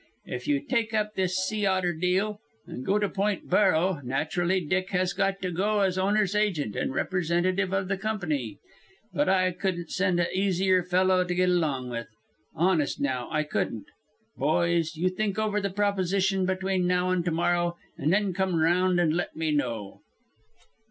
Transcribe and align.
If 0.25 0.47
you 0.47 0.61
take 0.65 0.95
up 0.95 1.13
this 1.13 1.35
sea 1.45 1.67
otter 1.67 1.93
deal 1.93 2.39
and 2.65 2.83
go 2.83 2.97
to 2.97 3.07
Point 3.07 3.47
Barrow, 3.51 4.01
naturally 4.03 4.59
Nick 4.59 4.89
has 4.89 5.13
got 5.13 5.39
to 5.43 5.51
go 5.51 5.81
as 5.81 5.95
owner's 5.95 6.33
agent 6.35 6.75
and 6.75 6.91
representative 6.91 7.71
of 7.71 7.87
the 7.87 7.99
Comp'ny. 7.99 8.57
But 9.13 9.29
I 9.29 9.51
couldn't 9.51 9.91
send 9.91 10.19
a 10.19 10.35
easier 10.35 10.81
fellow 10.81 11.23
to 11.23 11.35
get 11.35 11.49
along 11.49 11.91
with. 11.91 12.07
Honest, 12.55 12.99
now, 12.99 13.27
I 13.29 13.43
couldn't. 13.43 13.85
Boys, 14.35 14.95
you 14.95 15.07
think 15.09 15.37
over 15.37 15.61
the 15.61 15.69
proposition 15.69 16.47
between 16.47 16.87
now 16.87 17.11
and 17.11 17.23
tomorrow 17.23 17.77
an' 17.95 18.09
then 18.09 18.33
come 18.33 18.55
around 18.59 18.99
and 18.99 19.13
let 19.15 19.35
me 19.35 19.51
know." 19.51 20.01